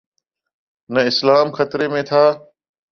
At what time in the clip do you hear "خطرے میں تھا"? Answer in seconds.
1.57-2.23